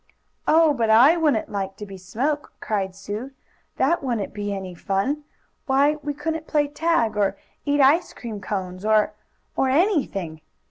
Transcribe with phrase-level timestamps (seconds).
[0.47, 3.33] "Oh, but I wouldn't like to be smoke!" cried Sue.
[3.75, 5.25] "That wouldn't be any fun.
[5.67, 9.13] Why we couldn't play tag, or eat ice cream cones or
[9.55, 10.41] or anything.